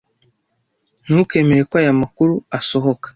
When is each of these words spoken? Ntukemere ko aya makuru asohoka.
Ntukemere 1.03 1.61
ko 1.69 1.73
aya 1.81 1.93
makuru 2.01 2.33
asohoka. 2.57 3.07